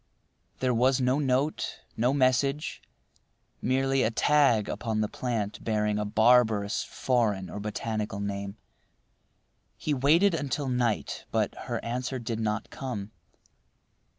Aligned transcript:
There 0.61 0.73
was 0.73 0.99
no 0.99 1.19
note, 1.19 1.81
no 1.95 2.11
message, 2.11 2.81
merely 3.61 4.01
a 4.01 4.09
tag 4.09 4.67
upon 4.67 5.01
the 5.01 5.07
plant 5.07 5.63
bearing 5.63 5.99
a 5.99 6.05
barbarous 6.05 6.83
foreign 6.83 7.51
or 7.51 7.59
botanical 7.59 8.19
name. 8.19 8.57
He 9.77 9.93
waited 9.93 10.33
until 10.33 10.69
night, 10.69 11.25
but 11.29 11.53
her 11.65 11.85
answer 11.85 12.17
did 12.17 12.39
not 12.39 12.71
come. 12.71 13.11